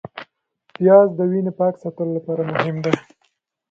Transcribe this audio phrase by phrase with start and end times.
[0.75, 2.93] پیاز د وینې پاک ساتلو لپاره مهم دی